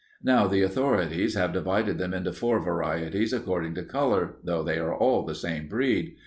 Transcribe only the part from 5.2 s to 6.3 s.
the same breed.